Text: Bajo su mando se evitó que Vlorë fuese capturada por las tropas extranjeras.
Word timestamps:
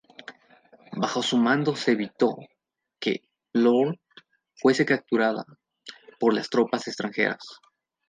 Bajo 0.93 1.21
su 1.21 1.37
mando 1.37 1.75
se 1.75 1.91
evitó 1.91 2.35
que 2.99 3.21
Vlorë 3.53 3.99
fuese 4.55 4.83
capturada 4.83 5.45
por 6.19 6.33
las 6.33 6.49
tropas 6.49 6.87
extranjeras. 6.87 7.59